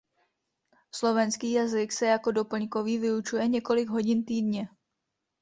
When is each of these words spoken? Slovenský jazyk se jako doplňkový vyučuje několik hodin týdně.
Slovenský 0.95 1.51
jazyk 1.51 1.91
se 1.91 2.05
jako 2.05 2.31
doplňkový 2.31 2.97
vyučuje 2.97 3.47
několik 3.47 3.89
hodin 3.89 4.25
týdně. 4.25 4.67